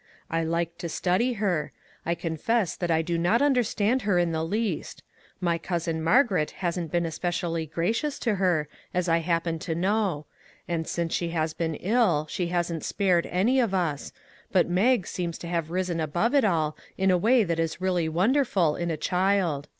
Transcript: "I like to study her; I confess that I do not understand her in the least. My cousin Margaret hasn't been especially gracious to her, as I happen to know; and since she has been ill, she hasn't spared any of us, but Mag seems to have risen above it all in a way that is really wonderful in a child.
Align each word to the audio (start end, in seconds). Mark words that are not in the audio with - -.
"I 0.31 0.43
like 0.43 0.79
to 0.79 0.89
study 0.89 1.33
her; 1.33 1.71
I 2.07 2.15
confess 2.15 2.75
that 2.75 2.89
I 2.89 3.03
do 3.03 3.19
not 3.19 3.39
understand 3.39 4.01
her 4.01 4.17
in 4.17 4.31
the 4.31 4.43
least. 4.43 5.03
My 5.39 5.59
cousin 5.59 6.01
Margaret 6.03 6.49
hasn't 6.65 6.91
been 6.91 7.05
especially 7.05 7.67
gracious 7.67 8.17
to 8.21 8.33
her, 8.41 8.67
as 8.95 9.07
I 9.07 9.19
happen 9.19 9.59
to 9.59 9.75
know; 9.75 10.25
and 10.67 10.87
since 10.87 11.13
she 11.13 11.29
has 11.29 11.53
been 11.53 11.75
ill, 11.75 12.25
she 12.31 12.47
hasn't 12.47 12.83
spared 12.83 13.27
any 13.27 13.59
of 13.59 13.75
us, 13.75 14.11
but 14.51 14.67
Mag 14.67 15.05
seems 15.05 15.37
to 15.37 15.47
have 15.47 15.69
risen 15.69 15.99
above 15.99 16.33
it 16.33 16.43
all 16.45 16.75
in 16.97 17.11
a 17.11 17.15
way 17.19 17.43
that 17.43 17.59
is 17.59 17.79
really 17.79 18.09
wonderful 18.09 18.75
in 18.75 18.89
a 18.89 18.97
child. 18.97 19.67